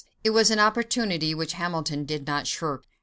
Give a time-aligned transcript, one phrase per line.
[0.23, 2.85] It was an opportunity which Hamilton did not shirk.